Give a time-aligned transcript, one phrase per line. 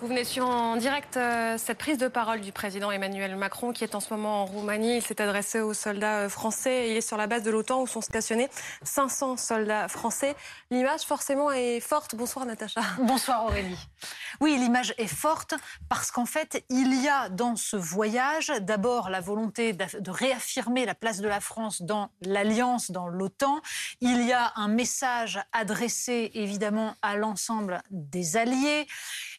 [0.00, 3.82] Vous venez suivre en direct euh, cette prise de parole du président Emmanuel Macron qui
[3.82, 4.98] est en ce moment en Roumanie.
[4.98, 6.90] Il s'est adressé aux soldats euh, français.
[6.90, 8.48] Il est sur la base de l'OTAN où sont stationnés
[8.84, 10.36] 500 soldats français.
[10.70, 12.14] L'image forcément est forte.
[12.14, 12.80] Bonsoir Natacha.
[13.00, 13.76] Bonsoir Aurélie.
[14.40, 15.54] Oui, l'image est forte
[15.88, 20.94] parce qu'en fait, il y a dans ce voyage d'abord la volonté de réaffirmer la
[20.94, 23.60] place de la France dans l'alliance, dans l'OTAN.
[24.00, 28.86] Il y a un message adressé évidemment à l'ensemble des alliés.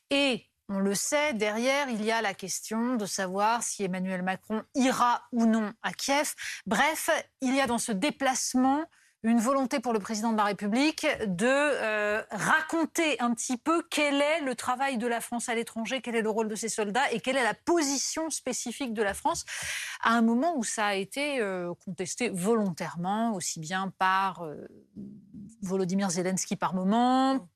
[0.09, 4.63] Et on le sait, derrière, il y a la question de savoir si Emmanuel Macron
[4.75, 6.33] ira ou non à Kiev.
[6.67, 7.09] Bref,
[7.41, 8.85] il y a dans ce déplacement
[9.23, 14.21] une volonté pour le président de la République de euh, raconter un petit peu quel
[14.21, 17.11] est le travail de la France à l'étranger, quel est le rôle de ses soldats
[17.11, 19.45] et quelle est la position spécifique de la France
[20.01, 24.67] à un moment où ça a été euh, contesté volontairement, aussi bien par euh,
[25.63, 27.49] Volodymyr Zelensky par moment,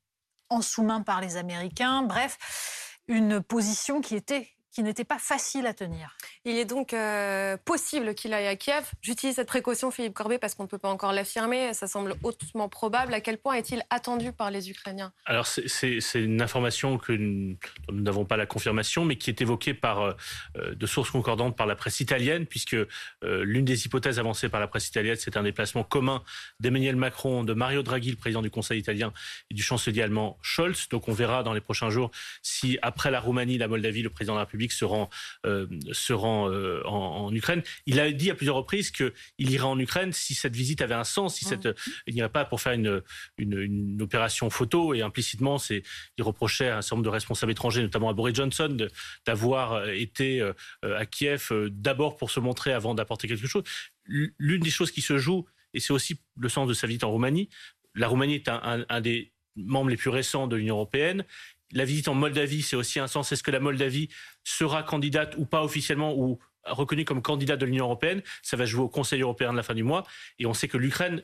[0.54, 2.04] en sous-main par les Américains.
[2.04, 6.18] Bref, une position qui était qui n'était pas facile à tenir.
[6.46, 8.90] Il est donc euh, possible qu'il aille à Kiev.
[9.02, 11.74] J'utilise cette précaution, Philippe Corbet, parce qu'on ne peut pas encore l'affirmer.
[11.76, 13.14] Ça semble hautement probable.
[13.14, 15.14] À quel point est-il attendu par les Ukrainiens?
[15.26, 17.56] Alors, c'est une information que nous
[17.92, 20.14] n'avons pas la confirmation, mais qui est évoquée par, euh,
[20.74, 22.88] de sources concordantes par la presse italienne, puisque euh,
[23.22, 26.24] l'une des hypothèses avancées par la presse italienne, c'est un déplacement commun
[26.60, 29.14] d'Emmanuel Macron, de Mario Draghi, le président du Conseil italien,
[29.52, 30.90] et du chancelier allemand Scholz.
[30.90, 32.10] Donc, on verra dans les prochains jours
[32.42, 35.10] si, après la Roumanie, la Moldavie, le président de la République se rend,
[35.46, 37.62] euh, se rend euh, en, Ukraine.
[37.86, 41.04] Il a dit à plusieurs reprises qu'il irait en Ukraine si cette visite avait un
[41.04, 41.68] sens, si cette,
[42.08, 43.02] il n'irait pas pour faire une,
[43.38, 44.94] une, opération photo.
[44.94, 45.84] Et implicitement, c'est,
[46.18, 48.78] il reprochait à un certain nombre de responsables étrangers, notamment à Boris Johnson,
[49.26, 50.42] d'avoir euh, été
[50.82, 53.64] à Kiev d'abord pour se montrer avant d'apporter quelque chose.
[54.06, 57.12] L'une des choses qui se joue, et c'est aussi le sens de sa visite en
[57.12, 57.50] Roumanie,
[57.96, 61.26] la Roumanie est un des membres les plus récents de l'Union européenne
[61.74, 63.32] la visite en Moldavie, c'est aussi un sens.
[63.32, 64.10] Est-ce que la Moldavie
[64.44, 68.22] sera candidate ou pas officiellement ou reconnue comme candidate de l'Union européenne?
[68.42, 70.06] Ça va jouer au Conseil européen de la fin du mois.
[70.40, 71.24] Et on sait que l'Ukraine,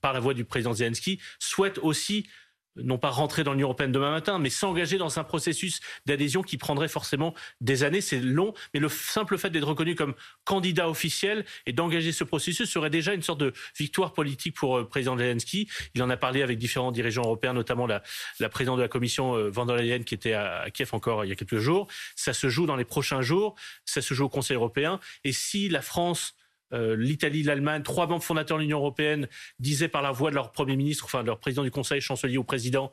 [0.00, 2.28] par la voix du président Zelensky, souhaite aussi
[2.76, 6.56] non pas rentrer dans l'Union européenne demain matin, mais s'engager dans un processus d'adhésion qui
[6.58, 8.00] prendrait forcément des années.
[8.00, 10.14] C'est long, mais le simple fait d'être reconnu comme
[10.44, 14.84] candidat officiel et d'engager ce processus serait déjà une sorte de victoire politique pour le
[14.84, 15.68] euh, président Zelensky.
[15.94, 18.02] Il en a parlé avec différents dirigeants européens, notamment la,
[18.50, 21.32] présidente de la Commission, euh, Van der Leyen, qui était à, Kiev encore il y
[21.32, 21.88] a quelques jours.
[22.14, 23.54] Ça se joue dans les prochains jours,
[23.84, 25.00] ça se joue au Conseil européen.
[25.24, 26.34] Et si la France
[26.72, 29.28] euh, l'Italie, l'Allemagne, trois membres fondateurs de l'Union européenne
[29.58, 32.38] disaient par la voix de leur Premier ministre, enfin de leur président du Conseil, chancelier
[32.38, 32.92] ou président,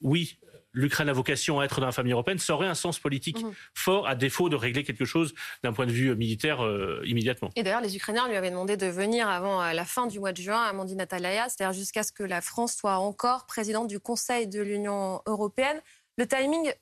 [0.00, 0.38] oui,
[0.72, 3.52] l'Ukraine a vocation à être dans la famille européenne, ça aurait un sens politique mhm.
[3.74, 7.50] fort, à défaut de régler quelque chose d'un point de vue militaire euh, immédiatement.
[7.56, 10.32] Et d'ailleurs, les Ukrainiens lui avaient demandé de venir avant euh, la fin du mois
[10.32, 14.46] de juin, Amandine Atalaya, c'est-à-dire jusqu'à ce que la France soit encore présidente du Conseil
[14.48, 15.80] de l'Union européenne.
[16.16, 16.72] Le timing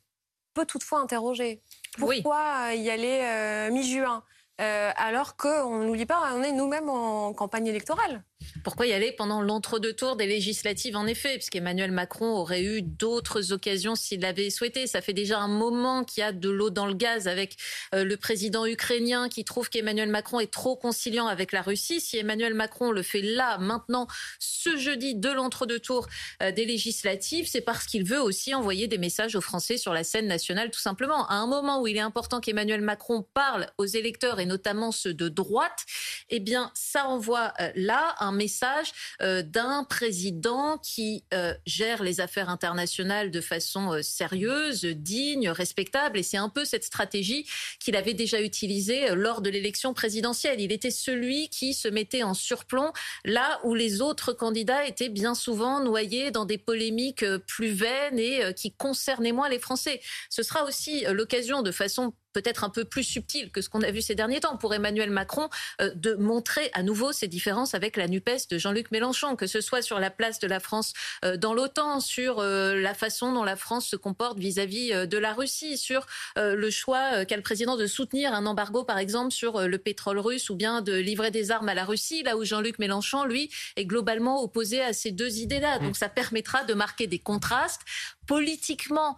[0.55, 1.61] peut toutefois interroger.
[1.99, 4.19] Pourquoi y aller mi-juin?
[4.19, 8.25] euh, alors qu'on n'oublie pas, on est nous-mêmes en campagne électorale.
[8.65, 13.53] Pourquoi y aller pendant l'entre-deux tours des législatives, en effet Puisqu'Emmanuel Macron aurait eu d'autres
[13.53, 14.87] occasions s'il l'avait souhaité.
[14.87, 17.57] Ça fait déjà un moment qu'il y a de l'eau dans le gaz avec
[17.95, 22.01] euh, le président ukrainien qui trouve qu'Emmanuel Macron est trop conciliant avec la Russie.
[22.01, 24.07] Si Emmanuel Macron le fait là, maintenant,
[24.39, 26.09] ce jeudi de l'entre-deux tours
[26.43, 30.05] euh, des législatives, c'est parce qu'il veut aussi envoyer des messages aux Français sur la
[30.05, 31.27] scène nationale, tout simplement.
[31.29, 35.15] À un moment où il est important qu'Emmanuel Macron parle aux électeurs, et notamment ceux
[35.15, 35.85] de droite,
[36.29, 38.93] eh bien, ça envoie euh, là un message
[39.23, 46.19] euh, d'un président qui euh, gère les affaires internationales de façon euh, sérieuse, digne, respectable.
[46.19, 47.47] Et c'est un peu cette stratégie
[47.79, 50.61] qu'il avait déjà utilisée lors de l'élection présidentielle.
[50.61, 52.93] Il était celui qui se mettait en surplomb
[53.25, 58.55] là où les autres candidats étaient bien souvent noyés dans des polémiques plus vaines et
[58.55, 60.01] qui concernaient moins les Français.
[60.29, 63.91] Ce sera aussi l'occasion de façon peut-être un peu plus subtil que ce qu'on a
[63.91, 65.49] vu ces derniers temps pour Emmanuel Macron
[65.81, 69.61] euh, de montrer à nouveau ses différences avec la NUPES de Jean-Luc Mélenchon, que ce
[69.61, 70.93] soit sur la place de la France
[71.25, 75.33] euh, dans l'OTAN, sur euh, la façon dont la France se comporte vis-à-vis de la
[75.33, 76.07] Russie, sur
[76.37, 80.51] le choix qu'a le président de soutenir un embargo, par exemple, sur le pétrole russe
[80.51, 83.85] ou bien de livrer des armes à la Russie, là où Jean-Luc Mélenchon, lui, est
[83.85, 85.79] globalement opposé à ces deux idées-là.
[85.79, 87.83] Donc ça permettra de marquer des contrastes
[88.27, 89.17] politiquement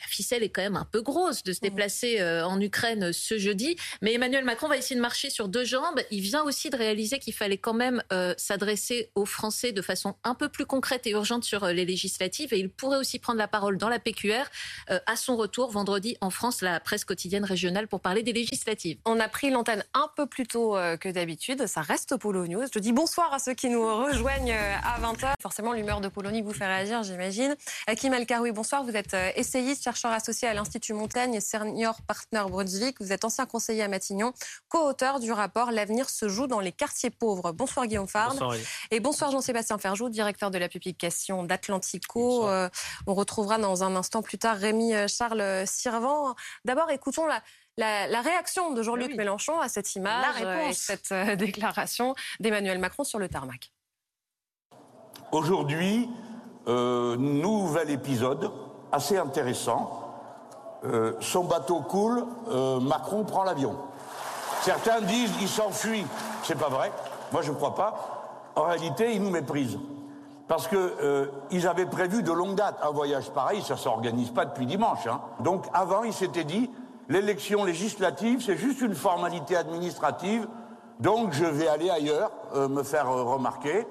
[0.00, 3.12] la ficelle est quand même un peu grosse de se déplacer euh, en Ukraine euh,
[3.12, 3.76] ce jeudi.
[4.02, 6.00] Mais Emmanuel Macron va essayer de marcher sur deux jambes.
[6.10, 10.14] Il vient aussi de réaliser qu'il fallait quand même euh, s'adresser aux Français de façon
[10.24, 12.52] un peu plus concrète et urgente sur les législatives.
[12.52, 14.44] Et il pourrait aussi prendre la parole dans la PQR
[14.88, 18.98] à son retour vendredi en France, la presse quotidienne régionale, pour parler des législatives.
[19.04, 21.66] On a pris l'antenne un peu plus tôt que d'habitude.
[21.66, 22.64] Ça reste Polo News.
[22.72, 25.34] Je dis bonsoir à ceux qui nous rejoignent à 20h.
[25.40, 27.54] Forcément, l'humeur de Polonie vous fait réagir, j'imagine.
[27.96, 28.84] Kim El bonsoir.
[28.84, 33.00] Vous êtes essayiste chercheur associé à l'Institut Montaigne et senior partner Brunswick.
[33.00, 34.32] Vous êtes ancien conseiller à Matignon,
[34.68, 37.52] co-auteur du rapport L'avenir se joue dans les quartiers pauvres.
[37.52, 38.36] Bonsoir Guillaume Farn.
[38.36, 38.56] Bonsoir,
[38.90, 42.48] et bonsoir Jean-Sébastien Ferjou, directeur de la publication d'Atlantico.
[42.48, 42.68] Euh,
[43.06, 46.34] on retrouvera dans un instant plus tard Rémi euh, Charles Sirvant.
[46.64, 52.16] D'abord, écoutons la, la, réaction de Jean-Luc ah Mélenchon à cette image et cette déclaration
[52.40, 53.70] d'Emmanuel Macron sur le tarmac.
[55.30, 56.08] Aujourd'hui,
[56.66, 58.50] euh, nouvel épisode
[58.92, 60.02] assez intéressant.
[60.84, 63.76] Euh, son bateau coule, euh, Macron prend l'avion.
[64.62, 66.06] Certains disent il s'enfuit.
[66.42, 66.92] C'est pas vrai.
[67.32, 68.52] Moi, je ne crois pas.
[68.54, 69.78] En réalité, il nous méprise.
[70.48, 75.06] Parce qu'ils avaient prévu de longue date un voyage pareil, ça s'organise pas depuis dimanche.
[75.08, 75.20] Hein.
[75.40, 76.70] Donc avant, il s'était dit,
[77.08, 80.46] l'élection législative, c'est juste une formalité administrative,
[81.00, 83.86] donc je vais aller ailleurs, me faire remarquer.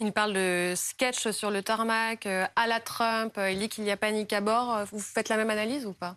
[0.00, 3.84] Il parle de sketch sur le tarmac, euh, à la Trump, euh, il dit qu'il
[3.84, 4.84] y a panique à bord.
[4.90, 6.16] Vous faites la même analyse ou pas?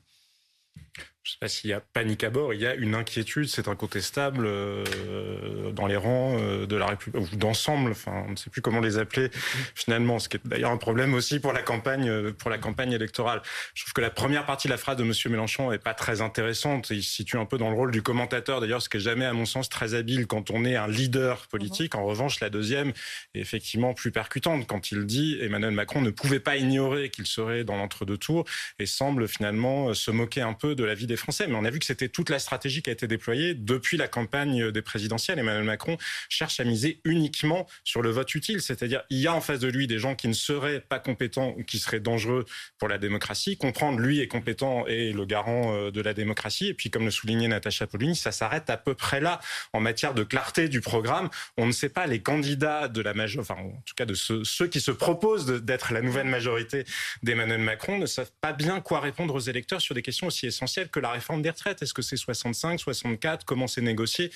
[1.26, 3.48] Je ne sais pas s'il y a panique à bord, il y a une inquiétude,
[3.48, 8.36] c'est incontestable, euh, dans les rangs euh, de la République, ou d'ensemble, enfin, on ne
[8.36, 9.32] sait plus comment les appeler
[9.74, 12.92] finalement, ce qui est d'ailleurs un problème aussi pour la campagne, euh, pour la campagne
[12.92, 13.42] électorale.
[13.74, 15.12] Je trouve que la première partie de la phrase de M.
[15.32, 16.92] Mélenchon n'est pas très intéressante.
[16.92, 19.26] Il se situe un peu dans le rôle du commentateur, d'ailleurs, ce qui n'est jamais,
[19.26, 21.96] à mon sens, très habile quand on est un leader politique.
[21.96, 22.90] En revanche, la deuxième
[23.34, 27.64] est effectivement plus percutante quand il dit Emmanuel Macron ne pouvait pas ignorer qu'il serait
[27.64, 28.46] dans l'entre-deux tours
[28.78, 31.48] et semble finalement se moquer un peu de la vie des Français.
[31.48, 34.08] Mais on a vu que c'était toute la stratégie qui a été déployée depuis la
[34.08, 35.40] campagne des présidentielles.
[35.40, 35.98] Emmanuel Macron
[36.30, 39.68] cherche à miser uniquement sur le vote utile, c'est-à-dire il y a en face de
[39.68, 42.46] lui des gens qui ne seraient pas compétents ou qui seraient dangereux
[42.78, 43.58] pour la démocratie.
[43.58, 46.68] Comprendre lui est compétent et le garant euh, de la démocratie.
[46.68, 49.40] Et puis, comme le soulignait Natacha Polony, ça s'arrête à peu près là
[49.74, 51.30] en matière de clarté du programme.
[51.58, 54.68] On ne sait pas les candidats de la majorité, enfin en tout cas de ceux,
[54.68, 56.86] qui se proposent d'être la nouvelle majorité
[57.24, 60.90] d'Emmanuel Macron, ne savent pas bien quoi répondre aux électeurs sur des questions aussi essentielles
[60.90, 61.82] que la réforme des retraites.
[61.82, 64.32] Est-ce que c'est 65, 64 Comment c'est négocié?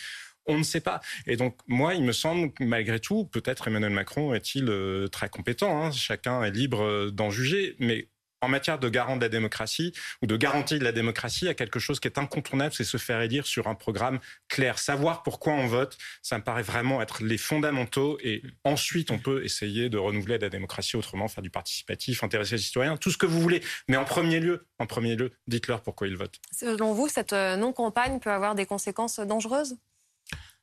[0.46, 1.00] On ne sait pas.
[1.28, 5.84] Et donc, moi, il me semble malgré tout, peut-être Emmanuel Macron est-il euh, très compétent.
[5.84, 5.92] Hein.
[5.92, 7.76] chacun est libre euh, d'en juger.
[7.80, 8.08] Mais
[8.42, 11.52] en matière de garant de la démocratie ou de garantie de la démocratie, il y
[11.52, 14.80] a quelque chose qui est incontournable, c'est se faire élire sur un programme clair.
[14.80, 18.18] Savoir pourquoi on vote, ça me paraît vraiment être les fondamentaux.
[18.24, 22.62] Et ensuite, on peut essayer de renouveler la démocratie autrement, faire du participatif, intéresser les
[22.62, 23.62] citoyens, tout ce que vous voulez.
[23.88, 26.40] Mais en premier lieu, en premier lieu, dites-leur pourquoi ils votent.
[26.52, 29.78] Selon vous, cette euh, non-campagne peut avoir des conséquences dangereuses?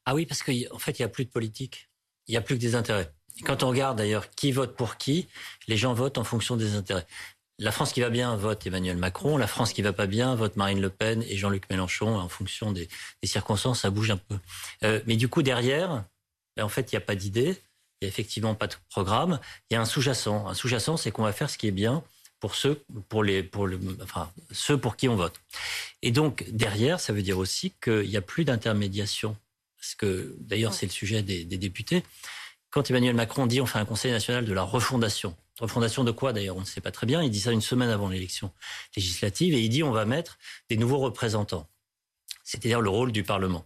[0.04, 1.90] Ah oui, parce qu'en fait, il n'y a plus de politique.
[2.28, 3.12] Il n'y a plus que des intérêts.
[3.44, 5.28] Quand on regarde d'ailleurs qui vote pour qui,
[5.68, 7.06] les gens votent en fonction des intérêts.
[7.58, 10.56] La France qui va bien vote Emmanuel Macron, la France qui va pas bien vote
[10.56, 12.14] Marine Le Pen et Jean-Luc Mélenchon.
[12.16, 12.88] En fonction des,
[13.24, 14.38] circonstances, ça bouge un peu.
[14.84, 16.04] Euh, mais du coup, derrière,
[16.56, 17.56] ben, en fait, il n'y a pas d'idée,
[18.00, 19.40] il n'y a effectivement pas de programme.
[19.70, 20.46] Il y a un sous-jacent.
[20.46, 22.04] Un sous-jacent, c'est qu'on va faire ce qui est bien
[22.40, 25.40] pour ceux pour les pour le, enfin ceux pour qui on vote.
[26.02, 29.34] Et donc derrière, ça veut dire aussi qu'il n'y a plus d'intermédiation.
[29.78, 32.02] Parce que d'ailleurs, c'est le sujet des, des députés.
[32.68, 36.32] Quand Emmanuel Macron dit on fait un Conseil national de la refondation, refondation de quoi
[36.32, 37.22] d'ailleurs On ne sait pas très bien.
[37.22, 38.52] Il dit ça une semaine avant l'élection
[38.96, 40.38] législative et il dit on va mettre
[40.68, 41.68] des nouveaux représentants.
[42.44, 43.64] C'est-à-dire le rôle du Parlement.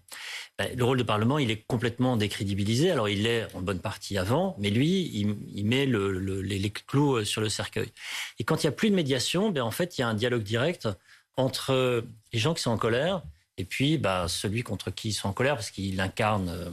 [0.59, 2.91] Ben, le rôle du Parlement, il est complètement décrédibilisé.
[2.91, 7.43] Alors il l'est en bonne partie avant, mais lui, il, met les, clous euh, sur
[7.43, 7.91] le cercueil.
[8.39, 10.15] Et quand il n'y a plus de médiation, ben, en fait, il y a un
[10.15, 10.89] dialogue direct
[11.37, 13.23] entre les gens qui sont en colère
[13.57, 16.71] et puis bah, celui contre qui ils sont en colère parce qu'il incarne euh,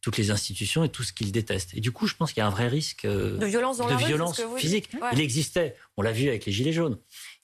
[0.00, 1.74] toutes les institutions et tout ce qu'ils détestent.
[1.74, 3.88] Et du coup, je pense qu'il y a un vrai risque euh, de violence, dans
[3.88, 4.90] de violence physique.
[5.12, 6.98] Il existait, on l'a vu avec les Gilets jaunes.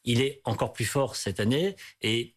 [0.04, 2.33] Il est encore plus fort cette année et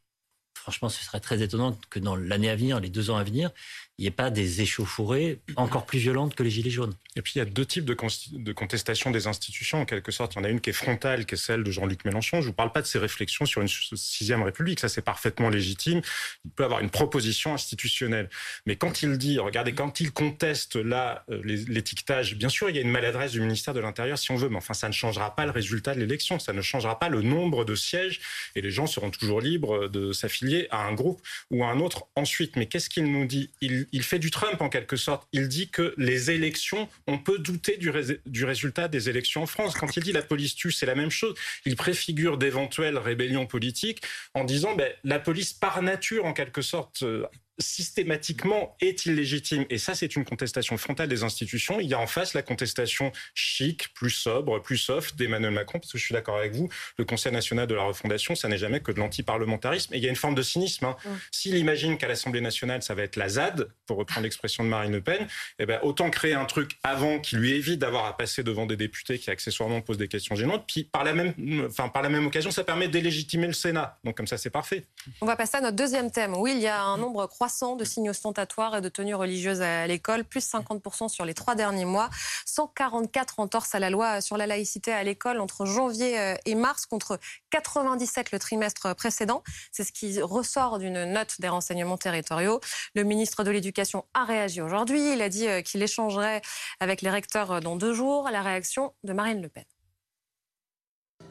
[0.67, 3.51] franchement, ce serait très étonnant que dans l'année à venir, les deux ans à venir,
[3.97, 6.93] il n'y ait pas des échauffourées encore plus violentes que les Gilets jaunes.
[7.15, 7.97] Et puis il y a deux types de,
[8.33, 10.35] de, contestation des institutions, en quelque sorte.
[10.35, 12.41] Il y en a une qui est frontale, qui est celle de Jean-Luc Mélenchon.
[12.41, 15.49] Je ne vous parle pas de ses réflexions sur une sixième République, ça c'est parfaitement
[15.49, 16.01] légitime.
[16.45, 18.29] Il peut avoir une proposition institutionnelle.
[18.67, 22.79] Mais quand il dit, regardez, quand il conteste là euh, l'étiquetage, bien sûr il y
[22.79, 25.35] a une maladresse du ministère de l'Intérieur si on veut, mais enfin ça ne changera
[25.35, 28.19] pas le résultat de l'élection, ça ne changera pas le nombre de sièges,
[28.55, 31.21] et les gens seront toujours libres de s'affilier à un groupe
[31.51, 32.55] ou à un autre ensuite.
[32.55, 33.51] Mais qu'est-ce qu'il nous dit?
[33.61, 35.27] Il, fait du Trump en quelque sorte.
[35.33, 37.91] Il dit que les élections, on peut douter du,
[38.25, 39.75] du résultat des élections en France.
[39.75, 41.35] Quand il dit la police tue, c'est la même chose.
[41.65, 44.01] Il préfigure d'éventuelles rébellions politiques
[44.33, 47.25] en disant ben, la police par nature en quelque sorte euh,
[47.59, 49.65] systématiquement est illégitime.
[49.69, 51.79] Et ça, c'est une contestation frontale des institutions.
[51.79, 55.91] Il y a en face la contestation chic, plus sobre, plus soft d'Emmanuel Macron, parce
[55.91, 58.79] que je suis d'accord avec vous, le Conseil national de la refondation, ça n'est jamais
[58.79, 59.93] que de l'antiparlementarisme.
[59.93, 60.85] Et il y a une forme de cynisme.
[60.85, 60.95] Hein.
[61.31, 64.91] S'il imagine qu'à l'Assemblée nationale, ça va être la ZAD, pour reprendre l'expression de Marine
[64.91, 65.27] Le Pen,
[65.59, 68.77] eh ben, autant créer un truc avant qui lui évite d'avoir à passer devant des
[68.77, 70.65] députés qui accessoirement posent des questions gênantes.
[70.67, 71.33] Puis par la même,
[71.67, 73.97] enfin, par la même occasion, ça permet de délégitimer le Sénat.
[74.03, 74.85] Donc comme ça, c'est parfait.
[75.21, 76.35] On va passer à notre deuxième thème.
[76.37, 79.87] Oui, il y a un nombre croissant de signes ostentatoires et de tenues religieuses à
[79.87, 82.09] l'école, plus 50% sur les trois derniers mois,
[82.45, 86.85] 144 entorses à la loi sur la laïcité à l'école entre janvier euh, et mars
[86.85, 87.19] contre
[87.51, 89.43] 97 le trimestre précédent.
[89.71, 92.59] C'est ce qui ressort d'une note des renseignements territoriaux.
[92.95, 95.13] Le ministre de l'Éducation a réagi aujourd'hui.
[95.13, 96.41] Il a dit euh, qu'il échangerait
[96.81, 98.29] avec les recteurs euh, dans deux jours.
[98.29, 99.63] La réaction de Marine Le Pen.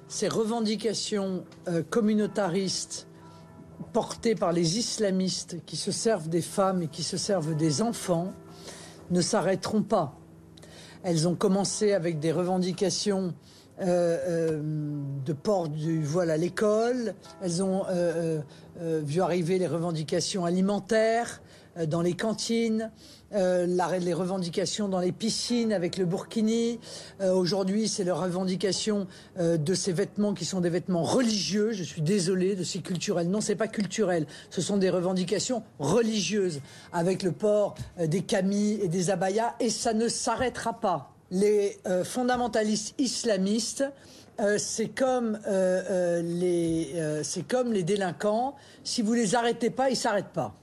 [0.08, 1.44] Ces revendications
[1.90, 3.08] communautaristes
[3.92, 8.32] portées par les islamistes qui se servent des femmes et qui se servent des enfants
[9.10, 10.18] ne s'arrêteront pas.
[11.02, 13.34] Elles ont commencé avec des revendications
[13.80, 14.62] euh, euh,
[15.24, 17.14] de port du voile à l'école.
[17.42, 18.40] Elles ont euh,
[18.80, 21.42] vu arriver les revendications alimentaires
[21.84, 22.90] dans les cantines.
[23.34, 23.66] Euh,
[23.98, 26.78] les revendications dans les piscines avec le burkini.
[27.20, 31.72] Euh, aujourd'hui, c'est la revendication euh, de ces vêtements qui sont des vêtements religieux.
[31.72, 33.28] Je suis désolé de ces culturels.
[33.28, 34.26] Non, c'est pas culturel.
[34.50, 36.60] Ce sont des revendications religieuses
[36.92, 39.54] avec le port des camis et des abayas.
[39.58, 41.12] Et ça ne s'arrêtera pas.
[41.30, 43.84] Les fondamentalistes islamistes
[44.58, 45.38] c'est comme,
[46.22, 48.54] les, comme les délinquants.
[48.84, 50.54] Si vous les arrêtez pas, ils s'arrêtent pas.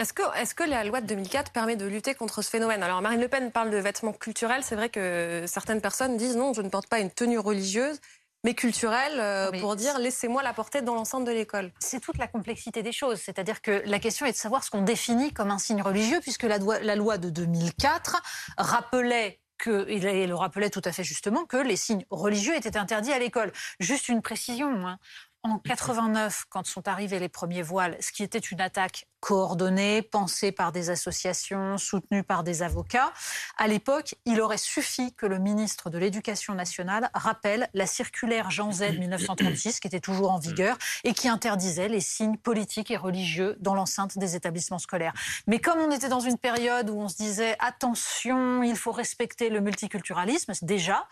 [0.00, 2.84] Est-ce que, est que, la loi de 2004 permet de lutter contre ce phénomène?
[2.84, 4.62] Alors Marine Le Pen parle de vêtements culturels.
[4.62, 7.98] C'est vrai que certaines personnes disent non, je ne porte pas une tenue religieuse,
[8.44, 11.72] mais culturelle, euh, pour dire laissez-moi la porter dans l'enceinte de l'école.
[11.80, 13.18] C'est toute la complexité des choses.
[13.18, 16.44] C'est-à-dire que la question est de savoir ce qu'on définit comme un signe religieux, puisque
[16.44, 18.22] la, la loi de 2004
[18.56, 23.12] rappelait que, il le rappelait tout à fait justement, que les signes religieux étaient interdits
[23.12, 23.52] à l'école.
[23.80, 24.86] Juste une précision.
[24.86, 24.98] Hein.
[25.42, 30.52] En 89, quand sont arrivés les premiers voiles, ce qui était une attaque coordonnée, pensée
[30.52, 33.12] par des associations, soutenue par des avocats.
[33.56, 38.72] À l'époque, il aurait suffi que le ministre de l'Éducation nationale rappelle la circulaire Jean
[38.72, 43.56] Z 1936, qui était toujours en vigueur et qui interdisait les signes politiques et religieux
[43.60, 45.14] dans l'enceinte des établissements scolaires.
[45.46, 49.50] Mais comme on était dans une période où on se disait attention, il faut respecter
[49.50, 51.06] le multiculturalisme, déjà,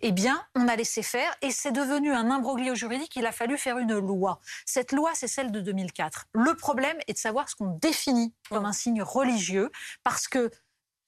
[0.00, 3.14] eh bien, on a laissé faire et c'est devenu un imbroglio juridique.
[3.16, 4.40] Il a fallu faire une loi.
[4.66, 6.26] Cette loi, c'est celle de 2004.
[6.34, 9.70] Le problème est de savoir ce qu'on définit comme un signe religieux,
[10.02, 10.50] parce que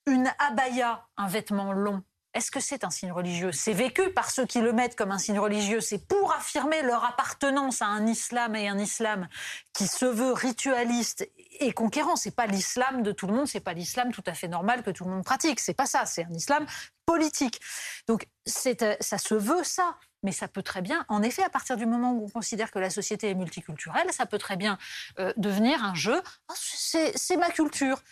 [0.06, 2.02] une abaya, un vêtement long,
[2.34, 3.52] est-ce que c'est un signe religieux?
[3.52, 5.80] C'est vécu par ceux qui le mettent comme un signe religieux.
[5.80, 9.28] C'est pour affirmer leur appartenance à un islam et un islam
[9.72, 12.16] qui se veut ritualiste et conquérant.
[12.16, 13.46] C'est pas l'islam de tout le monde.
[13.46, 15.60] C'est pas l'islam tout à fait normal que tout le monde pratique.
[15.60, 16.06] C'est pas ça.
[16.06, 16.66] C'est un islam
[17.06, 17.60] politique.
[18.08, 18.26] Donc
[18.66, 19.96] euh, ça se veut ça.
[20.24, 22.78] Mais ça peut très bien, en effet, à partir du moment où on considère que
[22.78, 24.78] la société est multiculturelle, ça peut très bien
[25.20, 26.20] euh, devenir un jeu.
[26.48, 28.02] Oh, c'est ma culture.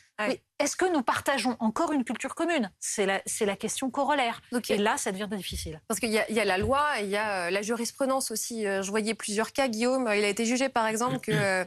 [0.59, 2.71] Est-ce que nous partageons encore une culture commune?
[2.78, 4.40] C'est la, la, question corollaire.
[4.69, 5.81] et là, ça devient difficile.
[5.88, 8.66] Parce qu'il y, y, a la loi, il y a euh, la jurisprudence aussi.
[8.66, 10.09] Euh, je voyais plusieurs cas, Guillaume.
[10.14, 11.64] Il a été jugé, par exemple, que euh,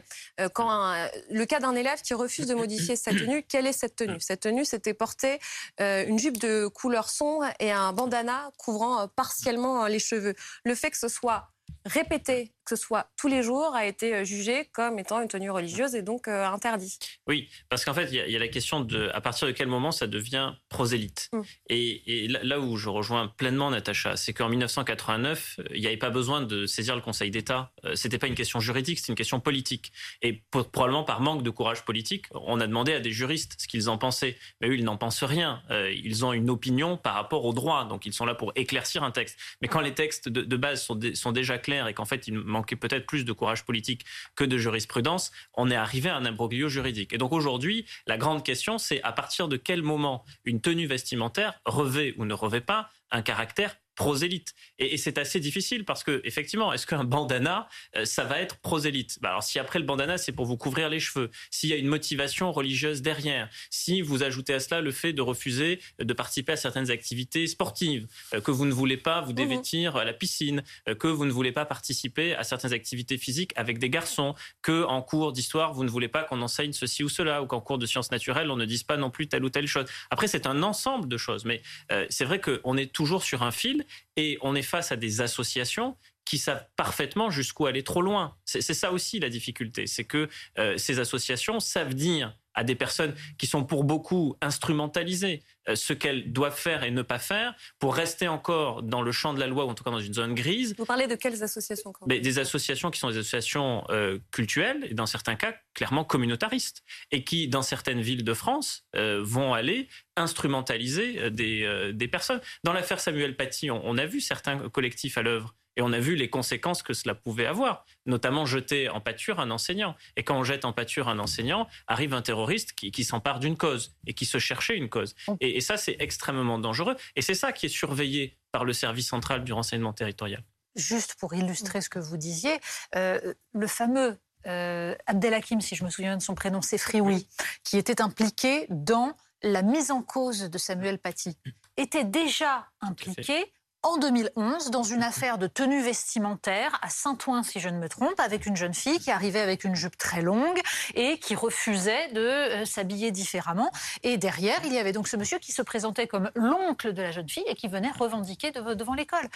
[0.54, 0.94] quand
[1.30, 4.20] le cas d'un élève qui refuse de modifier sa tenue, quelle est cette tenue?
[4.20, 5.38] Cette tenue, c'était porter
[5.78, 10.34] une jupe de couleur sombre et un bandana couvrant partiellement les cheveux.
[10.64, 11.50] Le fait que ce soit
[11.84, 15.50] répété que ce soit tous les jours, a été euh, jugé comme étant une tenue
[15.50, 16.98] religieuse et donc euh, interdit.
[17.26, 19.92] Oui, parce qu'en fait, il y, a la question de à partir de quel moment
[19.92, 21.30] ça devient prosélyte.
[21.32, 21.40] Mm.
[21.70, 26.42] Et, là, où je rejoins pleinement Natacha, c'est qu'en 1989, il n'y avait pas besoin
[26.42, 27.72] de saisir le Conseil d'État.
[27.84, 29.92] Euh, c'était pas une question juridique, c'était une question politique.
[30.22, 33.88] Et probablement par manque de courage politique, on a demandé à des juristes ce qu'ils
[33.88, 34.36] en pensaient.
[34.60, 35.62] Mais eux, ils n'en pensent rien.
[35.70, 39.12] ils ont une opinion par rapport au droit, donc ils sont là pour éclaircir un
[39.12, 39.38] texte.
[39.62, 42.76] Mais quand les textes de, base sont, sont déjà clairs et qu'en fait, ils manquait
[42.76, 47.12] peut-être plus de courage politique que de jurisprudence, on est arrivé à un imbroglio juridique.
[47.12, 51.60] Et donc aujourd'hui, la grande question, c'est à partir de quel moment une tenue vestimentaire
[51.64, 54.54] revêt ou ne revêt pas un caractère prosélyte.
[54.78, 59.18] Et, c'est assez difficile parce que, effectivement, est-ce qu'un bandana, euh, ça va être prosélyte?
[59.20, 61.76] Bah Alors, si après le bandana, c'est pour vous couvrir les cheveux, s'il y a
[61.76, 66.52] une motivation religieuse derrière, si vous ajoutez à cela le fait de refuser de participer
[66.52, 69.36] à certaines activités sportives, euh, que vous ne voulez pas vous mhm.
[69.36, 73.52] dévêtir à la piscine, euh, que vous ne voulez pas participer à certaines activités physiques
[73.56, 77.08] avec des garçons, que en cours d'histoire, vous ne voulez pas qu'on enseigne ceci ou
[77.08, 79.50] cela, ou qu'en cours de sciences naturelles, on ne dise pas non plus telle ou
[79.50, 79.86] telle chose.
[80.10, 81.62] Après, c'est un ensemble de choses, mais
[82.10, 83.85] c'est vrai qu'on est toujours sur un fil
[84.16, 88.36] et on est face à des associations qui savent parfaitement jusqu'où aller trop loin.
[88.44, 90.28] C'est ça aussi la difficulté, c'est que
[90.58, 95.92] euh, ces associations savent dire à des personnes qui sont pour beaucoup instrumentalisées, euh, ce
[95.92, 99.46] qu'elles doivent faire et ne pas faire, pour rester encore dans le champ de la
[99.46, 100.74] loi, ou en tout cas dans une zone grise.
[100.76, 104.94] Vous parlez de quelles associations Mais Des associations qui sont des associations euh, cultuelles, et
[104.94, 106.82] dans certains cas, clairement communautaristes,
[107.12, 112.40] et qui, dans certaines villes de France, euh, vont aller instrumentaliser des, des personnes.
[112.64, 116.16] Dans l'affaire Samuel Paty, on a vu certains collectifs à l'œuvre et on a vu
[116.16, 119.94] les conséquences que cela pouvait avoir, notamment jeter en pâture un enseignant.
[120.16, 123.94] Et quand on jette en pâture un enseignant, arrive un terroriste qui, s'empare d'une cause
[124.06, 125.14] et qui se cherchait une cause.
[125.28, 125.36] Oh.
[125.40, 126.96] Et, ça, c'est extrêmement dangereux.
[127.14, 130.42] Et c'est ça qui est surveillé par le service central du renseignement territorial.
[130.74, 132.58] Juste pour illustrer ce que vous disiez,
[132.94, 137.28] euh, le fameux euh, Abdelhakim, si je me souviens de son prénom, c'est Frioui,
[137.64, 141.36] qui était impliqué dans la mise en cause de Samuel Paty,
[141.76, 143.52] était déjà impliqué
[143.86, 148.18] en 2011 dans une affaire de tenue vestimentaire à Saint-Ouen, si je ne me trompe,
[148.18, 150.60] avec une jeune fille qui arrivait avec une jupe très longue
[150.96, 153.70] et qui refusait de euh, s'habiller différemment.
[154.02, 157.12] Et derrière, il y avait donc ce monsieur qui se présentait comme l'oncle de la
[157.12, 159.28] jeune fille et qui venait revendiquer devant l'école.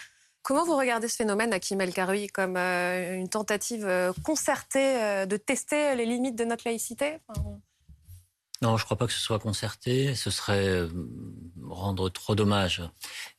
[0.42, 5.37] Comment vous regardez ce phénomène, Akim El Karoui, comme euh, une tentative euh, concertée de
[5.37, 7.21] tester les limites de notre laïcité?
[8.62, 10.14] Non, je ne crois pas que ce soit concerté.
[10.14, 10.88] Ce serait euh,
[11.66, 12.82] rendre trop dommage.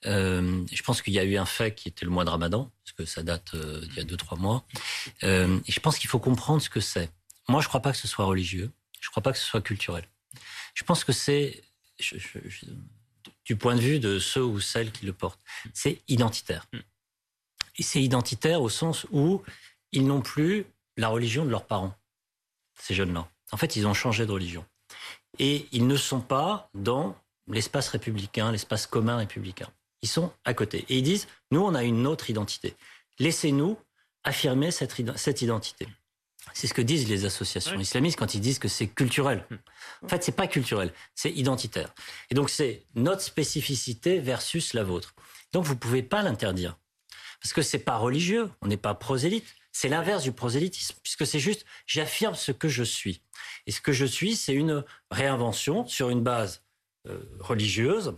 [0.08, 2.72] Euh, je pense qu'il y a eu un fait qui était le mois de Ramadan,
[2.84, 4.66] parce que ça date euh, d'il y a deux trois mois.
[5.22, 7.12] et je pense qu'il faut comprendre ce que c'est.
[7.48, 8.72] Moi, je ne crois pas que ce soit religieux.
[9.00, 10.06] Je ne crois pas que ce soit culturel.
[10.74, 11.64] Je pense que c'est,
[13.46, 15.42] du point de vue de ceux ou celles qui le portent,
[15.74, 16.66] c'est identitaire.
[17.78, 19.44] Et c'est identitaire au sens où
[19.92, 20.66] ils n'ont plus
[20.98, 21.96] la religion de leurs parents,
[22.80, 23.28] ces jeunes-là.
[23.52, 24.66] En fait, ils ont changé de religion
[25.40, 27.16] et ils ne sont pas dans
[27.48, 29.68] l'espace républicain, l'espace commun républicain.
[30.02, 30.86] Ils sont à côté.
[30.90, 32.76] Et ils disent, nous, on a une autre identité.
[33.20, 33.78] Laissez-nous
[34.24, 34.98] affirmer cette,
[35.42, 35.88] identité.
[36.54, 39.46] C'est ce que disent les associations islamistes quand ils disent que c'est culturel.
[40.04, 41.94] En fait, c'est pas culturel, c'est identitaire.
[42.30, 45.14] Et donc, c'est notre spécificité versus la vôtre.
[45.54, 46.78] Donc, vous pouvez pas l'interdire.
[47.42, 49.56] Parce que c'est pas religieux, on n'est pas prosélyte.
[49.72, 53.22] C'est l'inverse du prosélytisme, puisque c'est juste j'affirme ce que je suis.
[53.68, 56.64] Et ce que je suis, c'est une réinvention sur une base
[57.08, 58.16] euh, religieuse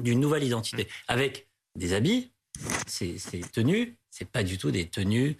[0.00, 2.32] d'une nouvelle identité, avec des habits,
[2.86, 3.16] ces,
[3.52, 5.36] tenues, c'est pas du tout des tenues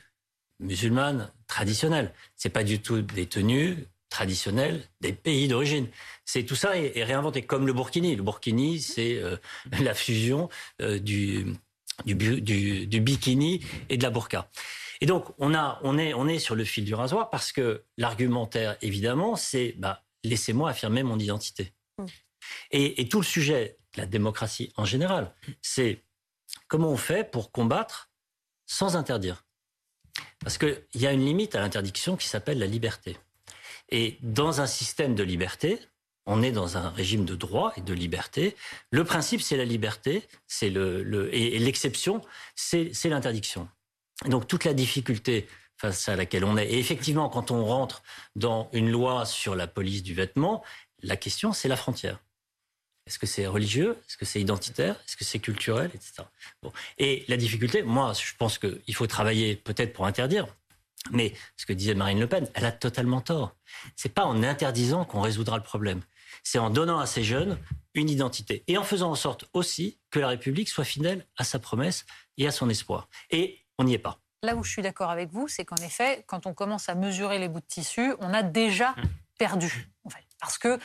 [0.60, 5.86] musulmanes traditionnelles, c'est pas du tout des tenues traditionnelles des pays d'origine.
[6.24, 8.16] C'est tout ça est, réinventé, comme le burkini.
[8.16, 9.36] Le burkini, c'est euh,
[9.80, 10.48] la fusion
[10.80, 11.46] euh, du,
[12.06, 14.50] du, du, du, bikini et de la burqa.
[15.00, 17.84] Et donc, on, a, on, est, on est sur le fil du rasoir parce que
[17.96, 21.72] l'argumentaire, évidemment, c'est bah, laissez-moi affirmer mon identité.
[21.98, 22.06] Mm.
[22.70, 26.04] Et, tout le sujet de la démocratie en général, c'est
[26.66, 28.10] comment on fait pour combattre
[28.66, 29.44] sans interdire.
[30.40, 33.16] Parce qu'il y a une limite à l'interdiction qui s'appelle la liberté.
[33.90, 35.80] Et dans un système de liberté,
[36.26, 38.54] on est dans un régime de droit et de liberté.
[38.90, 42.20] Le principe, c'est la liberté, c'est le, et l'exception,
[42.54, 43.68] c'est l'interdiction.
[44.26, 46.66] Donc toute la difficulté face à laquelle on est.
[46.66, 48.02] Et effectivement, quand on rentre
[48.34, 50.64] dans une loi sur la police du vêtement,
[51.02, 52.18] la question, c'est la frontière.
[53.06, 53.96] Est-ce que c'est religieux?
[54.06, 54.96] Est-ce que c'est identitaire?
[55.06, 55.90] Est-ce que c'est culturel?
[55.94, 56.24] Etc.
[56.98, 60.46] Et la difficulté, moi, je pense qu'il faut travailler peut-être pour interdire,
[61.10, 63.56] mais ce que disait Marine Le Pen, elle a totalement tort.
[63.96, 66.02] C'est pas en interdisant qu'on résoudra le problème.
[66.42, 67.58] C'est en donnant à ces jeunes
[67.94, 71.58] une identité et en faisant en sorte aussi que la République soit fidèle à sa
[71.58, 72.04] promesse
[72.36, 73.08] et à son espoir.
[73.78, 74.18] On n'y est pas.
[74.42, 77.38] Là où je suis d'accord avec vous, c'est qu'en effet, quand on commence à mesurer
[77.38, 79.02] les bouts de tissu, on a déjà mmh.
[79.38, 79.88] perdu.
[80.40, 80.78] parce que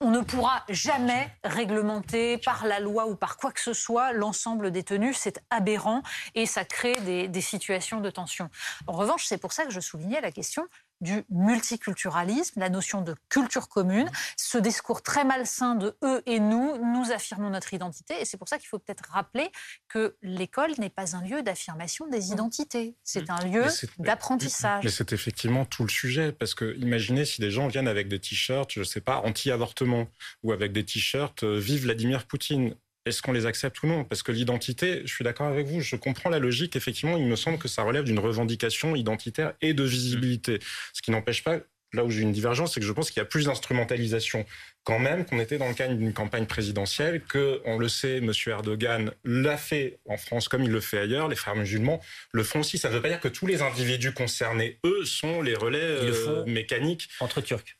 [0.00, 4.70] on ne pourra jamais réglementer par la loi ou par quoi que ce soit l'ensemble
[4.70, 5.14] des tenues.
[5.14, 6.02] C'est aberrant
[6.34, 8.50] et ça crée des, des, situations de tension.
[8.86, 10.66] En revanche, c'est pour ça que je soulignais la question
[11.00, 16.78] du multiculturalisme, la notion de culture commune, ce discours très malsain de eux et nous,
[16.78, 18.14] nous affirmons notre identité.
[18.20, 19.50] Et c'est pour ça qu'il faut peut-être rappeler
[19.88, 23.64] que l'école n'est pas un lieu d'affirmation des identités, c'est un lieu
[23.98, 24.84] d'apprentissage.
[24.84, 28.20] Mais c'est effectivement tout le sujet, parce que imaginez si des gens viennent avec des
[28.20, 30.08] t-shirts, je ne sais pas, anti-avortement,
[30.42, 32.76] ou avec des t-shirts euh, Vive Vladimir Poutine
[33.06, 34.04] est-ce qu'on les accepte ou non?
[34.04, 36.76] Parce que l'identité, je suis d'accord avec vous, je comprends la logique.
[36.76, 40.58] Effectivement, il me semble que ça relève d'une revendication identitaire et de visibilité.
[40.92, 41.60] Ce qui n'empêche pas,
[41.92, 44.44] là où j'ai une divergence, c'est que je pense qu'il y a plus d'instrumentalisation
[44.84, 48.32] quand même qu'on était dans le cadre d'une campagne présidentielle, que, on le sait, M.
[48.46, 52.00] Erdogan l'a fait en France comme il le fait ailleurs, les frères musulmans
[52.32, 52.78] le font aussi.
[52.78, 56.44] Ça ne veut pas dire que tous les individus concernés, eux, sont les relais euh,
[56.46, 57.08] mécaniques.
[57.20, 57.76] Entre Turcs.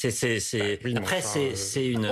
[0.00, 0.76] C'est, c'est, c'est...
[0.76, 2.08] Bah oui, Après, enfin, c'est, c'est une.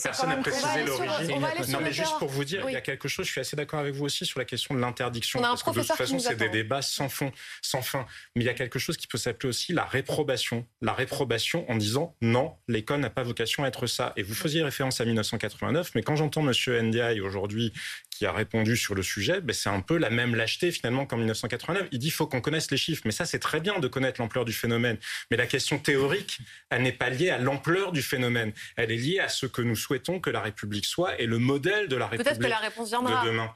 [0.00, 1.40] Personne n'a précisé l'origine.
[1.72, 2.70] Non, mais juste pour vous dire, Oui.
[2.70, 4.76] il y a quelque chose, je suis assez d'accord avec vous aussi sur la question
[4.76, 5.40] de l'interdiction.
[5.40, 8.06] On a un parce que de toute façon, c'est des débats sans fond, sans fin.
[8.36, 10.64] Mais il y a quelque chose qui peut s'appeler aussi la réprobation.
[10.80, 14.12] La réprobation en disant non, l'école n'a pas vocation à être ça.
[14.16, 17.72] Et vous faisiez référence à 1989, mais quand j'entends Monsieur Ndiaye aujourd'hui
[18.16, 21.16] qui a répondu sur le sujet, ben c'est un peu la même lâcheté finalement qu'en
[21.16, 21.88] 1989.
[21.92, 24.44] Il dit faut qu'on connaisse les chiffres, mais ça c'est très bien de connaître l'ampleur
[24.44, 24.98] du phénomène.
[25.30, 26.38] Mais la question théorique,
[26.70, 28.52] elle n'est pas liée à l'ampleur du phénomène.
[28.76, 31.88] Elle est liée à ce que nous souhaitons que la République soit et le modèle
[31.88, 33.24] de la République Peut-être que la réponse viendra.
[33.24, 33.50] de demain.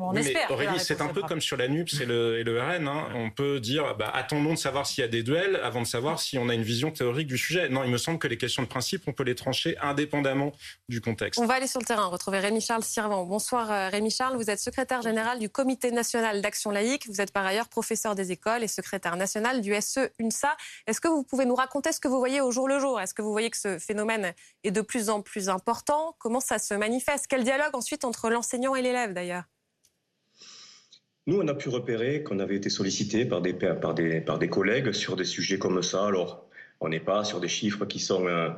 [0.00, 0.50] On Oui, espère.
[0.50, 2.86] Aurélie, c'est un peu comme sur la NUPS et le, et le RN.
[2.86, 3.08] hein.
[3.14, 6.20] On peut dire, bah, attendons de savoir s'il y a des duels avant de savoir
[6.20, 7.68] si on a une vision théorique du sujet.
[7.68, 10.52] Non, il me semble que les questions de principe, on peut les trancher indépendamment
[10.88, 11.40] du contexte.
[11.40, 13.24] On va aller sur le terrain, retrouver Rémi-Charles Sirvan.
[13.24, 17.08] Bonsoir euh, Rémi-Charles, vous êtes secrétaire général du Comité national d'action laïque.
[17.08, 20.56] Vous êtes par ailleurs professeur des écoles et secrétaire national du SE UNSA.
[20.86, 23.00] Est-ce que vous pouvez nous raconter ce que vous voyez au jour le jour?
[23.00, 24.32] Est-ce que vous voyez que ce phénomène
[24.62, 26.14] est de plus en plus important?
[26.18, 27.26] Comment ça se manifeste?
[27.28, 29.42] Quel dialogue ensuite entre l'enseignant et l'élève d'ailleurs?
[31.28, 34.48] Nous, on a pu repérer qu'on avait été sollicité par des, par, des, par des
[34.48, 36.06] collègues sur des sujets comme ça.
[36.06, 36.48] Alors,
[36.80, 38.48] on n'est pas sur des chiffres qui sont, euh,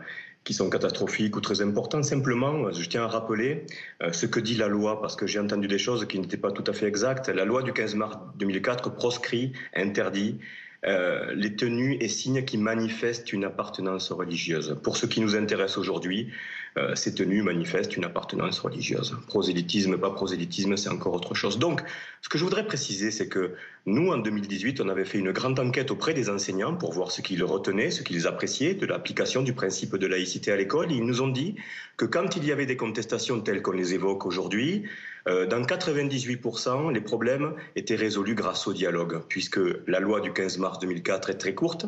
[0.45, 2.05] qui sont catastrophiques ou très importants.
[2.05, 3.67] Simplement, je tiens à rappeler
[4.05, 6.53] euh, ce que dit la loi, parce que j'ai entendu des choses qui n'étaient pas
[6.53, 7.29] tout à fait exactes.
[7.29, 10.39] La loi du 15 mars 2004 proscrit, interdit
[10.87, 14.79] euh, les tenues et signes qui manifestent une appartenance religieuse.
[14.83, 16.31] Pour ce qui nous intéresse aujourd'hui,
[16.79, 19.15] euh, ces tenues manifestent une appartenance religieuse.
[19.27, 21.59] Prosélytisme, pas prosélytisme, c'est encore autre chose.
[21.59, 21.83] Donc,
[22.23, 25.59] ce que je voudrais préciser, c'est que nous, en 2018, on avait fait une grande
[25.59, 29.53] enquête auprès des enseignants pour voir ce qu'ils retenaient, ce qu'ils appréciaient de l'application du
[29.53, 30.93] principe de laïcité à l'école.
[30.93, 31.57] Ils nous ont dit
[31.99, 34.85] que quand il y avait des contestations telles qu'on les évoque aujourd'hui,
[35.27, 40.79] dans 98%, les problèmes étaient résolus grâce au dialogue, puisque la loi du 15 mars
[40.79, 41.87] 2004 est très courte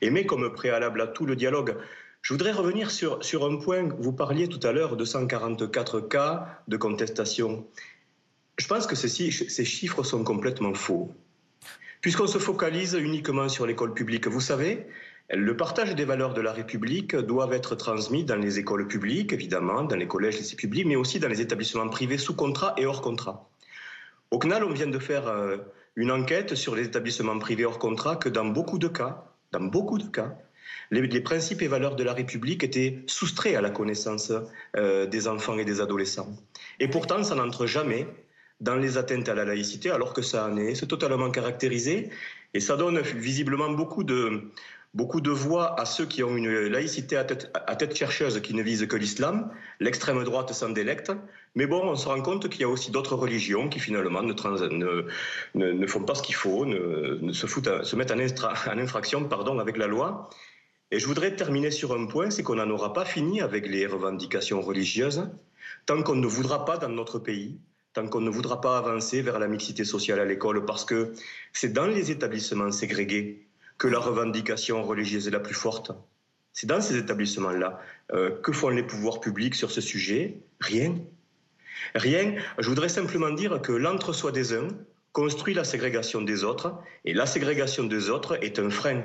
[0.00, 1.76] et met comme préalable à tout le dialogue.
[2.22, 3.88] Je voudrais revenir sur, un point.
[3.98, 7.66] Vous parliez tout à l'heure de 144 cas de contestation.
[8.58, 11.10] Je pense que ces chiffres sont complètement faux,
[12.02, 14.26] puisqu'on se focalise uniquement sur l'école publique.
[14.26, 14.86] Vous savez,
[15.32, 19.84] le partage des valeurs de la République doivent être transmis dans les écoles publiques, évidemment,
[19.84, 23.00] dans les collèges, lycées publics, mais aussi dans les établissements privés sous contrat et hors
[23.00, 23.48] contrat.
[24.32, 25.58] Au CNAL, on vient de faire euh,
[25.94, 29.98] une enquête sur les établissements privés hors contrat que dans beaucoup de cas, dans beaucoup
[29.98, 30.36] de cas,
[30.90, 34.32] les, les principes et valeurs de la République étaient soustraits à la connaissance
[34.76, 36.28] euh, des enfants et des adolescents.
[36.80, 38.08] Et pourtant, ça n'entre jamais
[38.60, 40.74] dans les atteintes à la laïcité, alors que ça en est.
[40.74, 42.10] C'est totalement caractérisé
[42.52, 44.50] et ça donne visiblement beaucoup de,
[44.94, 48.86] beaucoup de voix à ceux qui ont une laïcité à tête, chercheuse qui ne vise
[48.86, 49.50] que l'islam.
[49.78, 51.12] L'extrême droite s'en délecte.
[51.54, 55.86] Mais bon, on se rend compte qu'il y a aussi d'autres religions qui finalement ne,
[55.86, 56.66] font pas ce qu'il faut,
[57.32, 60.30] se, foutent, mettent en infraction pardon, avec la loi.
[60.90, 63.86] Et je voudrais terminer sur un point, c'est qu'on n'en aura pas fini avec les
[63.86, 65.28] revendications religieuses
[65.86, 67.60] tant qu'on ne voudra pas dans notre pays
[67.92, 71.12] tant qu'on ne voudra pas avancer vers la mixité sociale à l'école, parce que
[71.52, 73.49] c'est dans les établissements ségrégés
[73.80, 75.90] que la revendication religieuse est la plus forte.
[76.52, 77.80] C'est dans ces établissements-là.
[78.12, 80.98] Euh, que font les pouvoirs publics sur ce sujet Rien.
[81.94, 82.34] Rien.
[82.58, 84.68] Je voudrais simplement dire que l'entre-soi des uns
[85.12, 86.74] construit la ségrégation des autres,
[87.06, 89.02] et la ségrégation des autres est un frein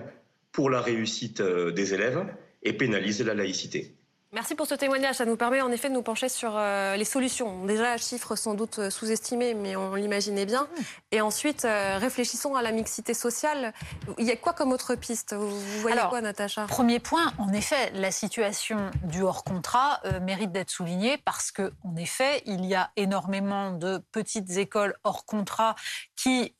[0.51, 2.25] pour la réussite euh, des élèves
[2.61, 3.95] et pénalise la laïcité.
[4.33, 5.15] Merci pour ce témoignage.
[5.15, 7.65] Ça nous permet en effet de nous pencher sur euh, les solutions.
[7.65, 10.67] Déjà, chiffres sans doute euh, sous-estimés, mais on l'imaginait bien.
[11.11, 13.73] Et ensuite, euh, réfléchissons à la mixité sociale.
[14.17, 15.33] Il y a quoi comme autre piste?
[15.33, 16.65] Vous, vous, voyez Alors, quoi, Natacha?
[16.65, 21.95] Premier point, en effet, la situation du hors-contrat euh, mérite d'être soulignée parce que, en
[21.95, 25.75] effet, il y a énormément de petites écoles hors contrat
[26.15, 26.55] qui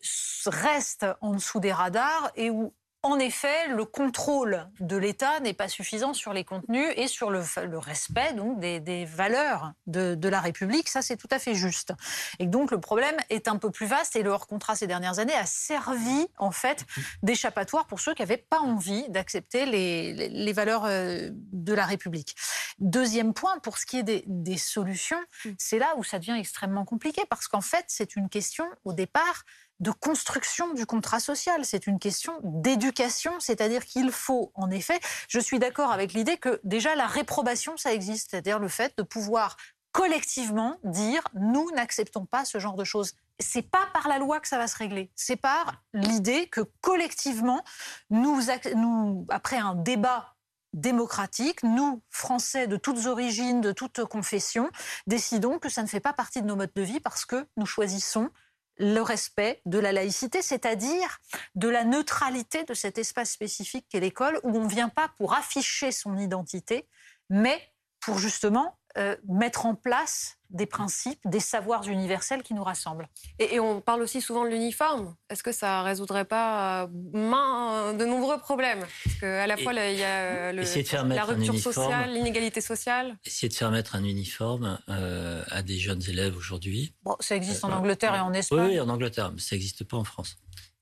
[0.46, 2.74] restent en dessous des radars et où
[3.06, 7.44] en effet, le contrôle de l'État n'est pas suffisant sur les contenus et sur le,
[7.64, 10.90] le respect donc, des, des valeurs de, de, la République.
[10.90, 11.94] Ça, c'est tout à fait juste.
[12.40, 15.36] Et donc, le problème est un peu plus vaste et le hors-contrat ces dernières années
[15.36, 16.84] a servi, en fait,
[17.22, 22.36] d'échappatoire pour ceux qui n'avaient pas envie d'accepter les, les, les, valeurs de la République.
[22.80, 25.24] Deuxième point, pour ce qui est des, des solutions,
[25.60, 29.44] c'est là où ça devient extrêmement compliqué parce qu'en fait, c'est une question, au départ,
[29.80, 31.66] de construction du contrat social.
[31.66, 36.60] C'est une question d'éducation, c'est-à-dire qu'il faut, en effet, je suis d'accord avec l'idée que
[36.64, 39.58] déjà la réprobation, ça existe, c'est-à-dire le fait de pouvoir
[39.92, 43.14] collectivement dire nous n'acceptons pas ce genre de choses.
[43.40, 45.10] C'est pas par la loi que ça va se régler.
[45.16, 47.64] C'est par l'idée que collectivement,
[48.10, 48.42] nous,
[48.76, 50.36] nous, après un débat
[50.74, 54.70] démocratique, nous, Français de toutes origines, de toutes confessions,
[55.08, 57.66] décidons que ça ne fait pas partie de nos modes de vie parce que nous
[57.66, 58.30] choisissons
[58.78, 61.20] le respect de la laïcité, c'est-à-dire
[61.56, 65.34] de la neutralité de cet espace spécifique qu'est l'école, où on ne vient pas pour
[65.34, 66.88] afficher son identité,
[67.30, 67.62] mais
[68.00, 73.08] pour justement euh, mettre en place des principes, des savoirs universels qui nous rassemblent.
[73.40, 75.16] Et, on parle aussi souvent de l'uniforme.
[75.30, 78.86] Est-ce que ça résoudrait pas euh, de nombreux problèmes?
[79.04, 83.18] Parce qu'à la fois, il y a le, la rupture sociale, l'inégalité sociale.
[83.26, 86.94] Essayer de faire mettre un uniforme euh, à des jeunes élèves aujourd'hui.
[87.04, 88.68] Bon, ça existe en Angleterre et en Espagne.
[88.68, 90.38] Oui, en Angleterre, mais ça n'existe pas en France.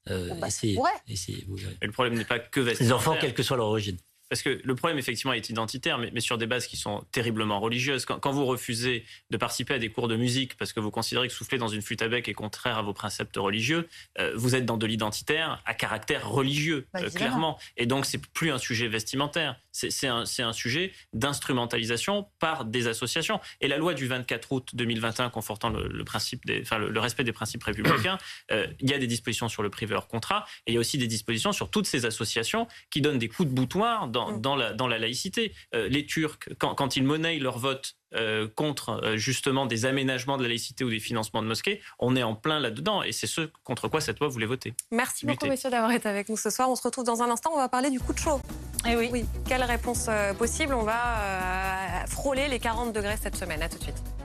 [0.10, 3.68] Euh, bah, essayez, vous le problème n'est pas que Les enfants, quelle que soit leur
[3.68, 3.98] origine.
[4.34, 8.04] Parce que le problème, effectivement, est identitaire, mais, sur des bases qui sont terriblement religieuses.
[8.04, 11.34] Quand, vous refusez de participer à des cours de musique parce que vous considérez que
[11.36, 14.66] souffler dans une flûte à bec est contraire à vos préceptes religieux, euh, vous êtes
[14.66, 17.60] dans de l'identitaire à caractère religieux, bah, euh, clairement.
[17.78, 19.60] Et donc, c'est plus un sujet vestimentaire.
[19.74, 23.40] C'est un, un, sujet d'instrumentalisation par des associations.
[23.60, 27.34] Et la loi du 24 août 2021 confortant le, principe des, enfin, le, respect des
[27.34, 28.20] principes républicains,
[28.52, 30.80] euh, il y a des dispositions sur le privé hors contrat et il y a
[30.80, 34.42] aussi des dispositions sur toutes ces associations qui donnent des coups de boutoir dans, mm.
[34.42, 35.54] dans, la, dans la laïcité.
[35.74, 40.44] Euh, les Turcs, quand, quand, ils monnaient leur vote euh, contre justement des aménagements de
[40.44, 43.50] la laïcité ou des financements de mosquées, on est en plein là-dedans et c'est ce
[43.64, 44.74] contre quoi cette loi voulait voter.
[44.92, 46.70] Merci beaucoup, messieurs, d'avoir été avec nous ce soir.
[46.70, 47.52] On se retrouve dans un instant.
[47.54, 48.40] On va parler du coup de chaud.
[48.86, 49.10] Et eh oui.
[49.12, 49.26] oui.
[49.48, 50.74] Quelle réponse possible?
[50.74, 53.62] On va frôler les 40 degrés cette semaine.
[53.62, 54.23] À tout de suite.